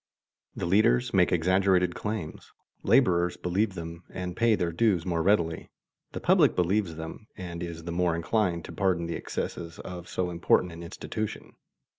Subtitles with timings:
[0.55, 2.51] The leaders make exaggerated claims;
[2.81, 5.69] laborers believe them and pay their dues more readily;
[6.13, 10.31] the public believes them and is the more inclined to pardon the excesses of so
[10.31, 11.53] important an institution.